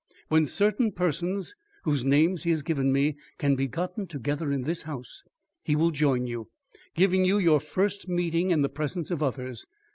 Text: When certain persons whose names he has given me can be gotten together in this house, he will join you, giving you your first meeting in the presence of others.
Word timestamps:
When 0.29 0.47
certain 0.47 0.91
persons 0.93 1.55
whose 1.83 2.03
names 2.03 2.41
he 2.41 2.49
has 2.49 2.63
given 2.63 2.91
me 2.91 3.17
can 3.37 3.55
be 3.55 3.67
gotten 3.67 4.07
together 4.07 4.51
in 4.51 4.63
this 4.63 4.81
house, 4.81 5.23
he 5.63 5.75
will 5.75 5.91
join 5.91 6.25
you, 6.25 6.49
giving 6.95 7.23
you 7.23 7.37
your 7.37 7.59
first 7.59 8.09
meeting 8.09 8.49
in 8.49 8.63
the 8.63 8.67
presence 8.67 9.11
of 9.11 9.21
others. 9.21 9.67